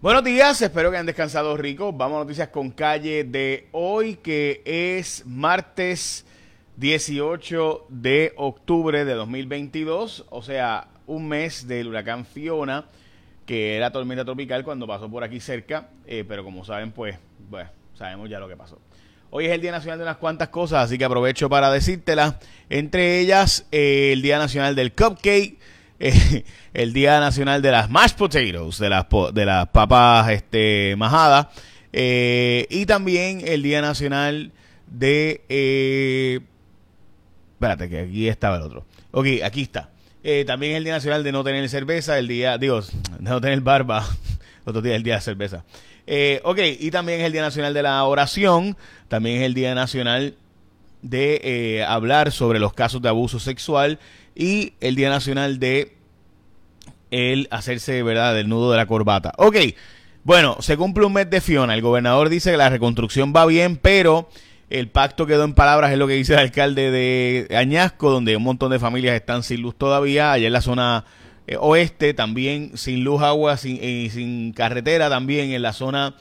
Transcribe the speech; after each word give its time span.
Buenos 0.00 0.22
días, 0.22 0.62
espero 0.62 0.90
que 0.90 0.96
hayan 0.96 1.06
descansado 1.06 1.56
rico. 1.56 1.92
Vamos 1.92 2.18
a 2.18 2.20
noticias 2.20 2.50
con 2.50 2.70
calle 2.70 3.24
de 3.24 3.66
hoy, 3.72 4.14
que 4.14 4.62
es 4.64 5.24
martes 5.26 6.24
18 6.76 7.86
de 7.88 8.32
octubre 8.36 9.04
de 9.04 9.14
2022, 9.14 10.26
o 10.30 10.40
sea, 10.40 10.86
un 11.08 11.26
mes 11.26 11.66
del 11.66 11.88
huracán 11.88 12.24
Fiona, 12.24 12.84
que 13.44 13.76
era 13.76 13.90
tormenta 13.90 14.24
tropical 14.24 14.62
cuando 14.62 14.86
pasó 14.86 15.10
por 15.10 15.24
aquí 15.24 15.40
cerca, 15.40 15.88
eh, 16.06 16.24
pero 16.28 16.44
como 16.44 16.64
saben, 16.64 16.92
pues, 16.92 17.18
bueno, 17.50 17.68
sabemos 17.94 18.30
ya 18.30 18.38
lo 18.38 18.46
que 18.46 18.56
pasó. 18.56 18.78
Hoy 19.30 19.46
es 19.46 19.50
el 19.50 19.60
Día 19.60 19.72
Nacional 19.72 19.98
de 19.98 20.04
unas 20.04 20.18
cuantas 20.18 20.50
cosas, 20.50 20.84
así 20.84 20.96
que 20.96 21.06
aprovecho 21.06 21.48
para 21.48 21.72
decírtelas. 21.72 22.36
Entre 22.70 23.18
ellas, 23.18 23.66
eh, 23.72 24.10
el 24.12 24.22
Día 24.22 24.38
Nacional 24.38 24.76
del 24.76 24.92
Cupcake, 24.92 25.58
eh, 26.00 26.44
el 26.74 26.92
Día 26.92 27.20
Nacional 27.20 27.62
de 27.62 27.70
las 27.70 27.90
Mashed 27.90 28.16
Potatoes, 28.16 28.78
de 28.78 28.88
las, 28.88 29.06
de 29.32 29.44
las 29.44 29.68
papas 29.68 30.30
este, 30.30 30.94
majadas, 30.96 31.48
eh, 31.92 32.66
y 32.70 32.86
también 32.86 33.42
el 33.46 33.62
Día 33.62 33.80
Nacional 33.80 34.52
de... 34.86 36.42
espérate, 37.54 37.88
que 37.88 38.00
aquí 38.00 38.28
estaba 38.28 38.56
el 38.56 38.62
otro. 38.62 38.84
Ok, 39.10 39.26
aquí 39.44 39.62
está. 39.62 39.90
también 40.46 40.72
es 40.72 40.78
el 40.78 40.84
Día 40.84 40.94
Nacional 40.94 41.24
de 41.24 41.32
no 41.32 41.44
tener 41.44 41.68
cerveza, 41.68 42.18
el 42.18 42.28
día, 42.28 42.58
digo, 42.58 42.80
de 43.18 43.30
no 43.30 43.40
tener 43.40 43.60
barba. 43.60 44.06
Otro 44.68 44.82
día 44.82 44.96
el 44.96 45.02
Día 45.02 45.14
de 45.14 45.20
Cerveza. 45.22 45.64
Eh, 46.06 46.40
ok, 46.42 46.58
y 46.80 46.90
también 46.90 47.20
es 47.20 47.26
el 47.26 47.32
Día 47.32 47.42
Nacional 47.42 47.74
de 47.74 47.82
la 47.82 48.02
Oración, 48.04 48.78
también 49.08 49.36
es 49.36 49.42
el 49.42 49.52
Día 49.52 49.74
Nacional 49.74 50.36
de 51.02 51.40
eh, 51.42 51.84
hablar 51.84 52.32
sobre 52.32 52.58
los 52.58 52.72
casos 52.72 53.02
de 53.02 53.10
abuso 53.10 53.40
sexual 53.40 53.98
y 54.34 54.72
el 54.80 54.94
Día 54.94 55.10
Nacional 55.10 55.58
de 55.58 55.97
el 57.10 57.48
hacerse, 57.50 58.02
¿verdad?, 58.02 58.34
del 58.34 58.48
nudo 58.48 58.70
de 58.70 58.76
la 58.76 58.86
corbata. 58.86 59.32
Ok, 59.38 59.56
bueno, 60.24 60.56
se 60.60 60.76
cumple 60.76 61.06
un 61.06 61.12
mes 61.14 61.30
de 61.30 61.40
Fiona. 61.40 61.74
El 61.74 61.82
gobernador 61.82 62.28
dice 62.28 62.50
que 62.50 62.56
la 62.56 62.68
reconstrucción 62.68 63.32
va 63.34 63.46
bien, 63.46 63.76
pero 63.76 64.28
el 64.70 64.88
pacto 64.88 65.26
quedó 65.26 65.44
en 65.44 65.54
palabras, 65.54 65.92
es 65.92 65.98
lo 65.98 66.06
que 66.06 66.14
dice 66.14 66.34
el 66.34 66.40
alcalde 66.40 66.90
de 66.90 67.56
Añasco, 67.56 68.10
donde 68.10 68.36
un 68.36 68.42
montón 68.42 68.70
de 68.70 68.78
familias 68.78 69.14
están 69.14 69.42
sin 69.42 69.62
luz 69.62 69.74
todavía. 69.76 70.32
Allá 70.32 70.46
en 70.46 70.52
la 70.52 70.60
zona 70.60 71.04
eh, 71.46 71.56
oeste, 71.58 72.12
también 72.12 72.72
sin 72.74 73.04
luz, 73.04 73.22
agua, 73.22 73.56
sin, 73.56 73.78
eh, 73.80 74.10
sin 74.12 74.52
carretera, 74.52 75.08
también 75.08 75.52
en 75.52 75.62
la 75.62 75.72
zona 75.72 76.14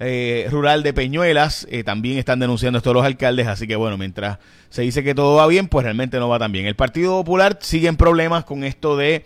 eh, 0.00 0.48
rural 0.50 0.82
de 0.82 0.92
Peñuelas, 0.92 1.68
también 1.84 2.18
están 2.18 2.40
denunciando 2.40 2.78
esto 2.78 2.92
los 2.92 3.04
alcaldes, 3.04 3.46
así 3.46 3.68
que 3.68 3.76
bueno, 3.76 3.96
mientras 3.96 4.38
se 4.70 4.82
dice 4.82 5.04
que 5.04 5.14
todo 5.14 5.36
va 5.36 5.46
bien, 5.46 5.68
pues 5.68 5.84
realmente 5.84 6.18
no 6.18 6.28
va 6.28 6.40
tan 6.40 6.50
bien. 6.50 6.66
El 6.66 6.74
Partido 6.74 7.12
Popular 7.12 7.58
sigue 7.60 7.86
en 7.86 7.96
problemas 7.96 8.42
con 8.42 8.64
esto 8.64 8.96
de 8.96 9.24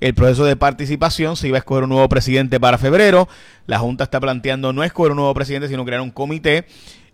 el 0.00 0.14
proceso 0.14 0.44
de 0.44 0.56
participación, 0.56 1.36
se 1.36 1.48
iba 1.48 1.56
a 1.56 1.60
escoger 1.60 1.84
un 1.84 1.90
nuevo 1.90 2.08
presidente 2.08 2.60
para 2.60 2.78
febrero, 2.78 3.28
la 3.66 3.78
Junta 3.78 4.04
está 4.04 4.20
planteando 4.20 4.72
no 4.72 4.84
escoger 4.84 5.12
un 5.12 5.16
nuevo 5.16 5.34
presidente, 5.34 5.68
sino 5.68 5.84
crear 5.84 6.00
un 6.00 6.10
comité 6.10 6.66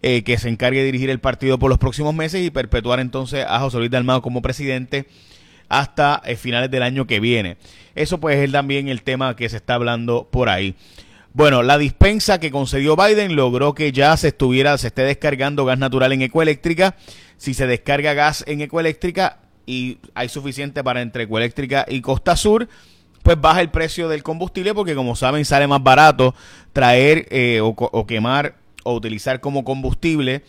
que 0.03 0.37
se 0.37 0.51
encargue 0.51 0.81
de 0.81 0.85
dirigir 0.85 1.09
el 1.09 1.19
partido 1.19 1.59
por 1.59 1.71
los 1.71 1.79
próximos 1.79 2.15
meses 2.15 2.45
y 2.45 2.51
perpetuar 2.51 3.01
entonces 3.01 3.47
a 3.49 3.59
José 3.61 3.79
Luis 3.79 3.91
Dalmado 3.91 4.21
como 4.21 4.43
presidente 4.43 5.07
hasta 5.69 6.23
eh, 6.25 6.37
finales 6.37 6.71
del 6.71 6.83
año 6.83 7.07
que 7.07 7.21
viene. 7.21 7.57
Eso 7.95 8.19
pues 8.19 8.37
es 8.39 8.51
también 8.53 8.89
el 8.89 9.03
tema 9.03 9.37
que 9.37 9.48
se 9.48 9.57
está 9.57 9.75
hablando 9.75 10.29
por 10.31 10.48
ahí. 10.48 10.75
Bueno, 11.33 11.63
la 11.63 11.79
dispensa 11.79 12.39
que 12.39 12.51
concedió 12.51 12.97
Biden 12.97 13.35
logró 13.35 13.75
que 13.75 13.91
ya 13.93 14.17
se 14.17 14.29
estuviera, 14.29 14.79
se 14.79 14.89
esté 14.89 15.03
descargando 15.03 15.65
gas 15.65 15.79
natural 15.79 16.13
en 16.13 16.23
ecoeléctrica. 16.23 16.97
Si 17.37 17.55
se 17.55 17.67
descarga 17.67 18.15
gas 18.15 18.45
en 18.47 18.61
ecoeléctrica 18.61 19.39
y 19.67 19.98
hay 20.15 20.29
suficiente 20.29 20.84
para 20.84 21.03
entre 21.03 21.25
ecoeléctrica 21.25 21.87
y 21.89 22.01
Costa 22.01 22.37
Sur, 22.37 22.69
pues 23.23 23.41
baja 23.41 23.61
el 23.61 23.70
precio 23.70 24.09
del 24.09 24.23
combustible 24.23 24.75
porque 24.75 24.95
como 24.95 25.17
saben 25.17 25.45
sale 25.45 25.67
más 25.67 25.83
barato 25.83 26.34
traer 26.73 27.27
eh, 27.31 27.61
o, 27.62 28.07
quemar 28.07 28.57
o 28.85 28.95
utilizar 28.95 29.41
como 29.41 29.65
combustible 29.65 30.42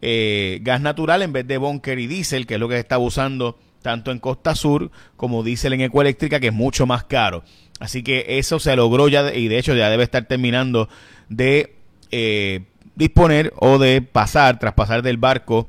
eh, 0.00 0.58
gas 0.62 0.80
natural 0.80 1.22
en 1.22 1.32
vez 1.32 1.46
de 1.46 1.58
bunker 1.58 1.98
y 1.98 2.06
diésel, 2.06 2.46
que 2.46 2.54
es 2.54 2.60
lo 2.60 2.68
que 2.68 2.76
se 2.76 2.80
está 2.80 2.98
usando 2.98 3.58
tanto 3.82 4.10
en 4.10 4.18
Costa 4.18 4.54
Sur 4.54 4.90
como 5.16 5.42
diésel 5.42 5.74
en 5.74 5.82
Ecoeléctrica, 5.82 6.40
que 6.40 6.48
es 6.48 6.52
mucho 6.52 6.86
más 6.86 7.04
caro. 7.04 7.44
Así 7.80 8.02
que 8.02 8.24
eso 8.38 8.58
se 8.58 8.74
logró 8.76 9.08
ya 9.08 9.34
y 9.34 9.48
de 9.48 9.58
hecho 9.58 9.74
ya 9.74 9.90
debe 9.90 10.04
estar 10.04 10.24
terminando 10.24 10.88
de 11.28 11.74
eh, 12.12 12.60
disponer 12.94 13.52
o 13.56 13.78
de 13.78 14.02
pasar, 14.02 14.58
traspasar 14.58 15.02
del 15.02 15.16
barco 15.16 15.68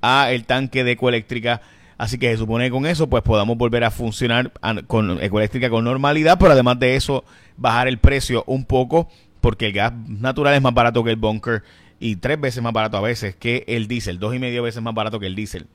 a 0.00 0.32
el 0.32 0.44
tanque 0.44 0.84
de 0.84 0.92
Ecoeléctrica. 0.92 1.62
Así 2.02 2.18
que 2.18 2.32
se 2.32 2.38
supone 2.38 2.64
que 2.64 2.72
con 2.72 2.84
eso 2.84 3.08
pues 3.08 3.22
podamos 3.22 3.56
volver 3.56 3.84
a 3.84 3.92
funcionar 3.92 4.50
con 4.88 5.22
Ecoeléctrica 5.22 5.70
con 5.70 5.84
normalidad, 5.84 6.36
pero 6.36 6.50
además 6.50 6.80
de 6.80 6.96
eso 6.96 7.22
bajar 7.56 7.86
el 7.86 7.98
precio 7.98 8.42
un 8.48 8.64
poco 8.64 9.08
porque 9.40 9.66
el 9.66 9.72
gas 9.72 9.92
natural 10.08 10.54
es 10.54 10.62
más 10.62 10.74
barato 10.74 11.04
que 11.04 11.10
el 11.10 11.16
bunker 11.16 11.62
y 12.00 12.16
tres 12.16 12.40
veces 12.40 12.60
más 12.60 12.72
barato 12.72 12.96
a 12.96 13.02
veces 13.02 13.36
que 13.36 13.62
el 13.68 13.86
diésel, 13.86 14.18
dos 14.18 14.34
y 14.34 14.40
medio 14.40 14.64
veces 14.64 14.82
más 14.82 14.94
barato 14.94 15.20
que 15.20 15.26
el 15.26 15.36
diésel. 15.36 15.68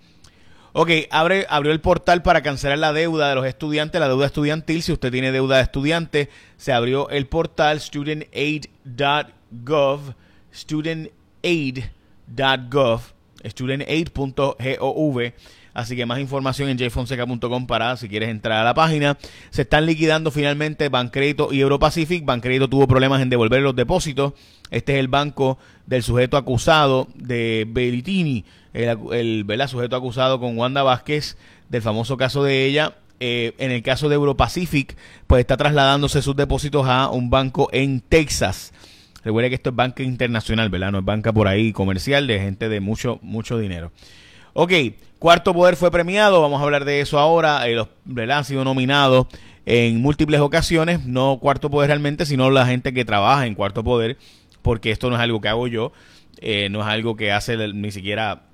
Ok, 0.74 0.90
abre, 1.12 1.46
abrió 1.50 1.72
el 1.72 1.80
portal 1.80 2.24
para 2.24 2.42
cancelar 2.42 2.80
la 2.80 2.92
deuda 2.92 3.30
de 3.30 3.36
los 3.36 3.46
estudiantes, 3.46 4.02
la 4.02 4.10
deuda 4.10 4.26
estudiantil. 4.26 4.84
Si 4.84 4.92
usted 4.92 5.14
tiene 5.14 5.32
deuda 5.32 5.56
de 5.56 5.64
estudiante, 5.64 6.30
se 6.58 6.74
abrió 6.74 7.10
el 7.10 7.28
portal 7.28 7.80
studentaid.gov, 7.80 10.14
studentaid.gov, 10.52 13.02
studentaid.gov. 13.50 15.34
Así 15.74 15.96
que 15.96 16.08
más 16.08 16.20
información 16.20 16.70
en 16.70 16.78
jfonseca.com 16.80 17.68
para 17.68 17.96
si 17.98 18.10
quieres 18.10 18.30
entrar 18.30 18.60
a 18.60 18.64
la 18.64 18.74
página. 18.74 19.18
Se 19.52 19.62
están 19.62 19.86
liquidando 19.86 20.32
finalmente 20.32 20.90
Bancrédito 20.90 21.54
y 21.54 21.62
Europacific. 21.62 22.26
Bancrédito 22.26 22.68
tuvo 22.68 22.88
problemas 22.88 23.22
en 23.22 23.30
devolver 23.30 23.62
los 23.62 23.76
depósitos. 23.76 24.34
Este 24.72 24.94
es 24.94 25.00
el 25.00 25.08
banco 25.08 25.60
del 25.86 26.02
sujeto 26.02 26.36
acusado 26.36 27.08
de 27.16 27.66
Belitini 27.70 28.44
el, 28.74 29.46
el 29.50 29.68
sujeto 29.68 29.96
acusado 29.96 30.40
con 30.40 30.58
Wanda 30.58 30.84
Vázquez 30.84 31.38
del 31.70 31.82
famoso 31.82 32.18
caso 32.18 32.44
de 32.44 32.66
ella. 32.66 32.96
Eh, 33.20 33.56
en 33.58 33.72
el 33.72 33.82
caso 33.82 34.10
de 34.10 34.16
Europacific, 34.16 34.96
pues 35.26 35.40
está 35.40 35.58
trasladándose 35.58 36.22
sus 36.22 36.36
depósitos 36.36 36.86
a 36.88 37.10
un 37.10 37.32
banco 37.32 37.68
en 37.72 38.02
Texas. 38.02 38.74
Recuerde 39.24 39.50
que 39.50 39.56
esto 39.56 39.72
es 39.72 39.76
banca 39.76 40.04
internacional, 40.04 40.70
¿verdad? 40.70 40.92
No 40.92 41.00
es 41.00 41.06
banca 41.06 41.34
por 41.34 41.48
ahí 41.48 41.74
comercial 41.74 42.28
de 42.28 42.40
gente 42.40 42.70
de 42.70 42.80
mucho, 42.80 43.20
mucho 43.22 43.58
dinero. 43.58 43.92
Ok, 44.54 44.72
Cuarto 45.20 45.54
Poder 45.54 45.76
fue 45.76 45.92
premiado, 45.92 46.42
vamos 46.42 46.60
a 46.62 46.64
hablar 46.64 46.86
de 46.86 47.02
eso 47.02 47.20
ahora. 47.20 47.68
Eh, 47.68 47.76
los, 47.76 47.90
¿verdad? 48.06 48.40
Han 48.40 48.46
sido 48.46 48.64
nominados 48.64 49.28
en 49.66 50.02
múltiples 50.02 50.40
ocasiones, 50.40 51.06
no 51.06 51.40
Cuarto 51.40 51.70
Poder 51.70 51.90
realmente, 51.90 52.26
sino 52.26 52.50
la 52.50 52.66
gente 52.66 52.94
que 52.94 53.06
trabaja 53.06 53.46
en 53.46 53.56
Cuarto 53.56 53.84
Poder, 53.84 54.18
porque 54.62 54.92
esto 54.92 55.10
no 55.10 55.16
es 55.16 55.22
algo 55.22 55.42
que 55.42 55.50
hago 55.50 55.68
yo, 55.68 55.92
eh, 56.40 56.70
no 56.70 56.82
es 56.82 56.88
algo 56.88 57.16
que 57.16 57.32
hace 57.32 57.58
ni 57.74 57.92
siquiera 57.92 58.47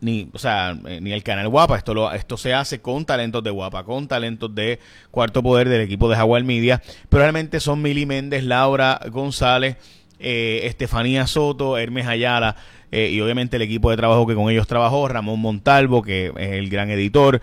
ni, 0.00 0.28
o 0.32 0.38
sea, 0.38 0.76
eh, 0.86 1.00
ni 1.00 1.12
el 1.12 1.22
canal 1.22 1.48
Guapa. 1.48 1.76
Esto, 1.76 1.94
lo, 1.94 2.12
esto 2.12 2.36
se 2.36 2.54
hace 2.54 2.80
con 2.80 3.04
talentos 3.04 3.42
de 3.42 3.50
Guapa, 3.50 3.84
con 3.84 4.08
talentos 4.08 4.54
de 4.54 4.78
Cuarto 5.10 5.42
Poder 5.42 5.68
del 5.68 5.80
equipo 5.80 6.08
de 6.08 6.16
Jaguar 6.16 6.44
Media. 6.44 6.82
Pero 7.08 7.22
realmente 7.22 7.60
son 7.60 7.82
Mili 7.82 8.06
Méndez, 8.06 8.44
Laura 8.44 9.00
González, 9.10 9.76
eh, 10.18 10.62
Estefanía 10.64 11.26
Soto, 11.26 11.78
Hermes 11.78 12.06
Ayala 12.06 12.56
eh, 12.92 13.10
y 13.10 13.20
obviamente 13.20 13.56
el 13.56 13.62
equipo 13.62 13.90
de 13.90 13.96
trabajo 13.96 14.26
que 14.26 14.34
con 14.34 14.50
ellos 14.50 14.66
trabajó, 14.66 15.08
Ramón 15.08 15.40
Montalvo, 15.40 16.02
que 16.02 16.32
es 16.36 16.52
el 16.52 16.68
gran 16.68 16.90
editor. 16.90 17.40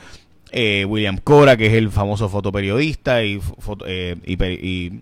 William 0.54 1.18
Cora, 1.18 1.56
que 1.56 1.68
es 1.68 1.74
el 1.74 1.92
famoso 1.92 2.28
fotoperiodista 2.28 3.24
y, 3.24 3.40
y, 4.26 5.00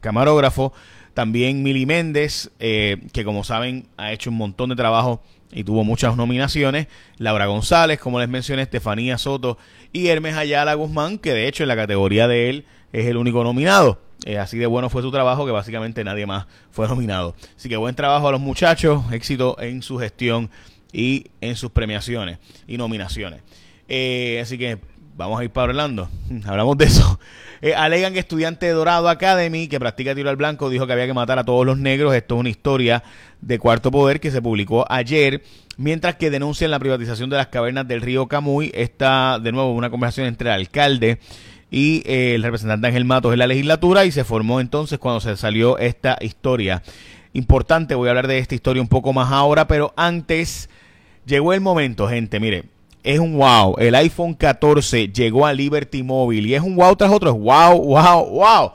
camarógrafo. 0.00 0.74
También 1.14 1.62
Mili 1.62 1.86
Méndez, 1.86 2.50
que 2.58 3.24
como 3.24 3.42
saben 3.42 3.86
ha 3.96 4.12
hecho 4.12 4.28
un 4.28 4.36
montón 4.36 4.68
de 4.68 4.76
trabajo 4.76 5.22
y 5.52 5.64
tuvo 5.64 5.84
muchas 5.84 6.16
nominaciones. 6.16 6.88
Laura 7.18 7.46
González, 7.46 7.98
como 7.98 8.20
les 8.20 8.28
mencioné, 8.28 8.62
Estefanía 8.62 9.18
Soto 9.18 9.58
y 9.92 10.08
Hermes 10.08 10.36
Ayala 10.36 10.74
Guzmán, 10.74 11.18
que 11.18 11.32
de 11.32 11.48
hecho 11.48 11.64
en 11.64 11.68
la 11.68 11.76
categoría 11.76 12.28
de 12.28 12.50
él 12.50 12.64
es 12.92 13.06
el 13.06 13.16
único 13.16 13.42
nominado. 13.44 14.00
Eh, 14.24 14.38
así 14.38 14.58
de 14.58 14.66
bueno 14.66 14.90
fue 14.90 15.02
su 15.02 15.10
trabajo 15.12 15.46
que 15.46 15.52
básicamente 15.52 16.02
nadie 16.02 16.26
más 16.26 16.46
fue 16.70 16.88
nominado. 16.88 17.34
Así 17.56 17.68
que 17.68 17.76
buen 17.76 17.94
trabajo 17.94 18.28
a 18.28 18.32
los 18.32 18.40
muchachos, 18.40 19.04
éxito 19.12 19.56
en 19.60 19.82
su 19.82 19.98
gestión 19.98 20.50
y 20.92 21.26
en 21.40 21.56
sus 21.56 21.70
premiaciones 21.70 22.38
y 22.66 22.76
nominaciones. 22.76 23.42
Eh, 23.88 24.40
así 24.42 24.58
que 24.58 24.78
vamos 25.16 25.40
a 25.40 25.44
ir 25.44 25.50
para 25.50 25.70
Orlando. 25.70 26.08
Hablamos 26.46 26.76
de 26.78 26.84
eso. 26.84 27.18
Eh, 27.62 27.74
alegan 27.74 28.12
que 28.12 28.18
estudiante 28.18 28.66
de 28.66 28.72
Dorado 28.72 29.08
Academy, 29.08 29.66
que 29.66 29.80
practica 29.80 30.14
tiro 30.14 30.28
al 30.30 30.36
blanco, 30.36 30.68
dijo 30.68 30.86
que 30.86 30.92
había 30.92 31.06
que 31.06 31.14
matar 31.14 31.38
a 31.38 31.44
todos 31.44 31.64
los 31.64 31.78
negros. 31.78 32.14
Esto 32.14 32.34
es 32.34 32.40
una 32.40 32.48
historia 32.50 33.02
de 33.40 33.58
Cuarto 33.58 33.90
Poder 33.90 34.20
que 34.20 34.30
se 34.30 34.42
publicó 34.42 34.84
ayer. 34.88 35.42
Mientras 35.78 36.16
que 36.16 36.30
denuncian 36.30 36.70
la 36.70 36.78
privatización 36.78 37.30
de 37.30 37.36
las 37.36 37.48
cavernas 37.48 37.88
del 37.88 38.02
río 38.02 38.26
Camuy. 38.26 38.70
Está 38.74 39.38
de 39.38 39.52
nuevo 39.52 39.72
una 39.72 39.90
conversación 39.90 40.26
entre 40.26 40.48
el 40.48 40.54
alcalde 40.54 41.18
y 41.70 42.02
eh, 42.06 42.34
el 42.34 42.42
representante 42.42 42.86
Ángel 42.86 43.04
Matos 43.04 43.32
en 43.32 43.38
la 43.38 43.46
legislatura. 43.46 44.04
Y 44.04 44.12
se 44.12 44.24
formó 44.24 44.60
entonces 44.60 44.98
cuando 44.98 45.20
se 45.20 45.36
salió 45.36 45.78
esta 45.78 46.18
historia. 46.20 46.82
Importante, 47.32 47.94
voy 47.94 48.08
a 48.08 48.12
hablar 48.12 48.28
de 48.28 48.38
esta 48.38 48.54
historia 48.54 48.80
un 48.80 48.88
poco 48.88 49.12
más 49.12 49.30
ahora, 49.30 49.66
pero 49.66 49.92
antes 49.96 50.70
llegó 51.26 51.52
el 51.52 51.60
momento, 51.60 52.08
gente. 52.08 52.40
Mire, 52.40 52.64
es 53.06 53.20
un 53.20 53.38
wow. 53.38 53.76
El 53.78 53.94
iPhone 53.94 54.34
14 54.34 55.08
llegó 55.08 55.46
a 55.46 55.52
Liberty 55.52 56.02
Mobile 56.02 56.48
y 56.48 56.54
es 56.54 56.60
un 56.60 56.74
wow 56.74 56.96
tras 56.96 57.12
otro. 57.12 57.30
Es 57.30 57.36
wow, 57.38 57.80
wow, 57.80 58.26
wow. 58.30 58.72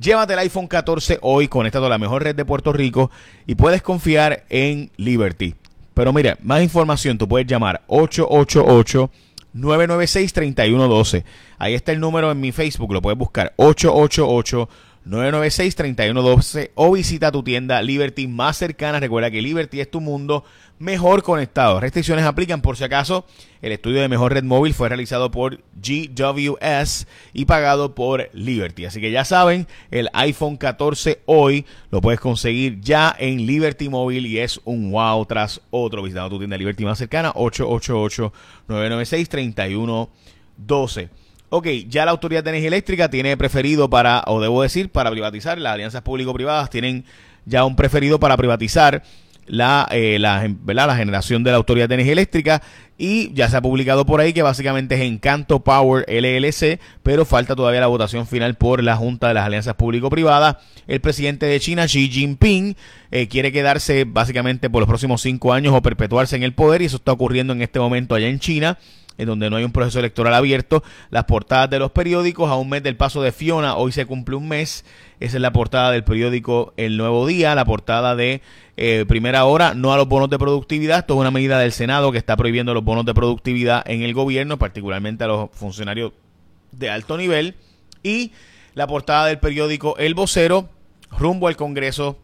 Llévate 0.00 0.32
el 0.34 0.38
iPhone 0.38 0.68
14 0.68 1.18
hoy, 1.20 1.48
conectado 1.48 1.86
a 1.86 1.88
la 1.88 1.98
mejor 1.98 2.22
red 2.22 2.36
de 2.36 2.44
Puerto 2.44 2.72
Rico 2.72 3.10
y 3.44 3.56
puedes 3.56 3.82
confiar 3.82 4.44
en 4.48 4.90
Liberty. 4.96 5.56
Pero 5.94 6.12
mira, 6.12 6.38
más 6.42 6.62
información, 6.62 7.18
tú 7.18 7.28
puedes 7.28 7.46
llamar 7.46 7.82
888 7.88 9.10
996-3112. 9.54 11.24
Ahí 11.58 11.74
está 11.74 11.92
el 11.92 12.00
número 12.00 12.30
en 12.30 12.40
mi 12.40 12.52
Facebook, 12.52 12.92
lo 12.92 13.02
puedes 13.02 13.18
buscar 13.18 13.52
888 13.56 14.68
996-3112 15.06 16.70
o 16.74 16.92
visita 16.92 17.32
tu 17.32 17.42
tienda 17.42 17.82
Liberty 17.82 18.28
más 18.28 18.56
cercana. 18.56 19.00
Recuerda 19.00 19.30
que 19.30 19.42
Liberty 19.42 19.80
es 19.80 19.90
tu 19.90 20.00
mundo 20.00 20.44
mejor 20.78 21.22
conectado. 21.22 21.80
Restricciones 21.80 22.24
aplican 22.24 22.62
por 22.62 22.76
si 22.76 22.84
acaso. 22.84 23.26
El 23.60 23.72
estudio 23.72 24.00
de 24.00 24.08
mejor 24.08 24.32
red 24.32 24.44
móvil 24.44 24.74
fue 24.74 24.88
realizado 24.88 25.30
por 25.30 25.60
GWS 25.74 27.06
y 27.32 27.44
pagado 27.44 27.94
por 27.94 28.30
Liberty. 28.32 28.86
Así 28.86 29.00
que 29.00 29.10
ya 29.10 29.24
saben, 29.24 29.66
el 29.90 30.08
iPhone 30.12 30.56
14 30.56 31.22
hoy 31.26 31.66
lo 31.90 32.00
puedes 32.00 32.20
conseguir 32.20 32.80
ya 32.80 33.14
en 33.18 33.46
Liberty 33.46 33.88
Móvil 33.88 34.26
y 34.26 34.38
es 34.38 34.60
un 34.64 34.90
wow 34.92 35.24
tras 35.26 35.60
otro. 35.70 36.02
Visitando 36.02 36.30
tu 36.30 36.38
tienda 36.38 36.56
Liberty 36.56 36.84
más 36.84 36.98
cercana 36.98 37.32
888 37.34 38.32
996 38.68 39.28
3112 39.28 41.22
ok, 41.52 41.66
ya 41.86 42.06
la 42.06 42.12
Autoridad 42.12 42.42
de 42.42 42.48
Energía 42.48 42.68
Eléctrica 42.68 43.10
tiene 43.10 43.36
preferido 43.36 43.90
para, 43.90 44.24
o 44.26 44.40
debo 44.40 44.62
decir, 44.62 44.88
para 44.88 45.10
privatizar, 45.10 45.58
las 45.58 45.74
alianzas 45.74 46.00
público-privadas 46.00 46.70
tienen 46.70 47.04
ya 47.44 47.66
un 47.66 47.76
preferido 47.76 48.18
para 48.18 48.38
privatizar 48.38 49.02
la, 49.44 49.86
eh, 49.90 50.18
la, 50.18 50.48
la 50.64 50.96
generación 50.96 51.44
de 51.44 51.50
la 51.50 51.58
Autoridad 51.58 51.90
de 51.90 51.96
Energía 51.96 52.14
Eléctrica 52.14 52.62
y 52.96 53.34
ya 53.34 53.50
se 53.50 53.58
ha 53.58 53.60
publicado 53.60 54.06
por 54.06 54.22
ahí 54.22 54.32
que 54.32 54.40
básicamente 54.40 54.94
es 54.94 55.02
Encanto 55.02 55.60
Power 55.60 56.06
LLC, 56.08 56.80
pero 57.02 57.26
falta 57.26 57.54
todavía 57.54 57.80
la 57.80 57.86
votación 57.88 58.26
final 58.26 58.54
por 58.54 58.82
la 58.82 58.96
Junta 58.96 59.28
de 59.28 59.34
las 59.34 59.44
Alianzas 59.44 59.74
Público-Privadas. 59.74 60.56
El 60.86 61.02
presidente 61.02 61.44
de 61.44 61.60
China, 61.60 61.84
Xi 61.84 62.08
Jinping, 62.08 62.76
eh, 63.10 63.28
quiere 63.28 63.52
quedarse 63.52 64.04
básicamente 64.04 64.70
por 64.70 64.80
los 64.80 64.88
próximos 64.88 65.20
cinco 65.20 65.52
años 65.52 65.74
o 65.74 65.82
perpetuarse 65.82 66.34
en 66.34 66.44
el 66.44 66.54
poder 66.54 66.80
y 66.80 66.86
eso 66.86 66.96
está 66.96 67.12
ocurriendo 67.12 67.52
en 67.52 67.60
este 67.60 67.78
momento 67.78 68.14
allá 68.14 68.28
en 68.28 68.40
China 68.40 68.78
en 69.18 69.26
donde 69.26 69.50
no 69.50 69.56
hay 69.56 69.64
un 69.64 69.72
proceso 69.72 69.98
electoral 69.98 70.34
abierto, 70.34 70.82
las 71.10 71.24
portadas 71.24 71.70
de 71.70 71.78
los 71.78 71.90
periódicos 71.90 72.50
a 72.50 72.56
un 72.56 72.68
mes 72.68 72.82
del 72.82 72.96
paso 72.96 73.22
de 73.22 73.32
Fiona, 73.32 73.76
hoy 73.76 73.92
se 73.92 74.06
cumple 74.06 74.36
un 74.36 74.48
mes, 74.48 74.84
esa 75.20 75.36
es 75.36 75.40
la 75.40 75.52
portada 75.52 75.90
del 75.90 76.04
periódico 76.04 76.72
El 76.76 76.96
Nuevo 76.96 77.26
Día, 77.26 77.54
la 77.54 77.64
portada 77.64 78.16
de 78.16 78.40
eh, 78.76 79.04
Primera 79.06 79.44
Hora, 79.44 79.74
no 79.74 79.92
a 79.92 79.96
los 79.96 80.08
bonos 80.08 80.30
de 80.30 80.38
productividad, 80.38 81.00
esto 81.00 81.14
es 81.14 81.20
una 81.20 81.30
medida 81.30 81.58
del 81.58 81.72
Senado 81.72 82.12
que 82.12 82.18
está 82.18 82.36
prohibiendo 82.36 82.74
los 82.74 82.84
bonos 82.84 83.04
de 83.04 83.14
productividad 83.14 83.88
en 83.88 84.02
el 84.02 84.14
gobierno, 84.14 84.58
particularmente 84.58 85.24
a 85.24 85.28
los 85.28 85.50
funcionarios 85.52 86.12
de 86.72 86.90
alto 86.90 87.16
nivel, 87.16 87.54
y 88.02 88.32
la 88.74 88.86
portada 88.86 89.26
del 89.26 89.38
periódico 89.38 89.96
El 89.98 90.14
Vocero, 90.14 90.68
rumbo 91.10 91.48
al 91.48 91.56
Congreso 91.56 92.18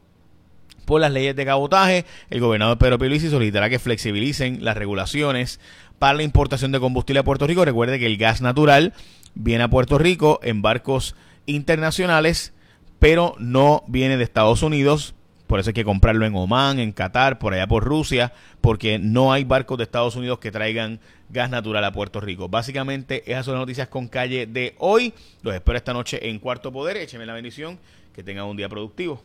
por 0.89 1.03
las 1.03 1.13
leyes 1.13 1.37
de 1.37 1.45
cabotaje, 1.45 2.07
el 2.31 2.41
gobernador 2.41 2.79
Pedro 2.79 2.99
Pierluisi 2.99 3.29
solicitará 3.29 3.69
que 3.69 3.79
flexibilicen 3.79 4.65
las 4.65 4.75
regulaciones 4.75 5.61
para 5.99 6.15
la 6.15 6.23
importación 6.23 6.73
de 6.73 6.81
combustible 6.81 7.21
a 7.21 7.25
Puerto 7.25 7.47
Rico. 7.47 7.63
Recuerde 7.63 7.99
que 7.99 8.07
el 8.07 8.17
gas 8.17 8.41
natural 8.41 8.95
viene 9.35 9.65
a 9.65 9.69
Puerto 9.69 9.99
Rico 9.99 10.41
en 10.43 10.63
barcos 10.63 11.15
internacionales, 11.45 12.55
pero 12.99 13.35
no 13.39 13.85
viene 13.87 14.17
de 14.17 14.25
Estados 14.25 14.63
Unidos. 14.63 15.15
Por 15.47 15.61
eso 15.61 15.69
hay 15.69 15.75
que 15.75 15.85
comprarlo 15.85 16.25
en 16.25 16.35
Oman, 16.35 16.79
en 16.79 16.93
Qatar, 16.93 17.39
por 17.39 17.53
allá 17.53 17.67
por 17.67 17.85
Rusia, 17.85 18.33
porque 18.63 18.99
no 18.99 19.31
hay 19.31 19.45
barcos 19.45 19.77
de 19.77 19.85
Estados 19.85 20.17
Unidos 20.17 20.39
que 20.39 20.51
traigan 20.51 21.01
gas 21.29 21.51
natural 21.51 21.85
a 21.85 21.93
Puerto 21.93 22.19
Rico. 22.19 22.49
Básicamente, 22.49 23.31
esas 23.31 23.45
son 23.45 23.55
las 23.57 23.61
noticias 23.61 23.89
con 23.89 24.09
calle 24.09 24.47
de 24.47 24.75
hoy. 24.79 25.13
Los 25.43 25.55
espero 25.55 25.77
esta 25.77 25.93
noche 25.93 26.31
en 26.31 26.39
Cuarto 26.39 26.73
Poder. 26.73 26.97
Écheme 26.97 27.27
la 27.27 27.35
bendición. 27.35 27.79
Que 28.15 28.25
tengan 28.25 28.47
un 28.47 28.57
día 28.57 28.71
productivo. 28.71 29.23